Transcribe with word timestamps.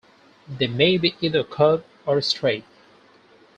They 0.47 0.65
may 0.65 0.97
be 0.97 1.13
either 1.21 1.43
curved 1.43 1.83
or 2.07 2.19
straight. 2.23 2.65